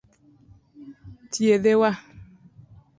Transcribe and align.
Thiedhe 1.31 1.73
wa. 1.81 1.91